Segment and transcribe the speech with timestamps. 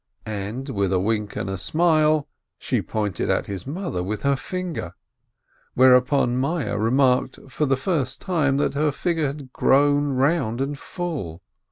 [0.25, 4.95] and with a wink and a smile she pointed at his mother with her finger,
[5.75, 11.43] whereupon Meyerl remarked for the first time that her figure had grown round and full.